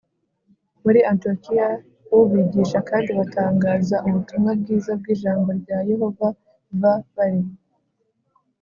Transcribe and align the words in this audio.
muri 0.83 0.99
Antiyokiya 1.11 1.69
u 2.17 2.19
bigisha 2.31 2.79
kandi 2.89 3.09
batangaza 3.19 3.97
ubutumwa 4.07 4.51
bwiza 4.59 4.91
bw 4.99 5.05
ijambo 5.13 5.47
rya 5.61 5.77
Yehova 5.89 6.27
v 6.79 6.83
bari 7.15 7.41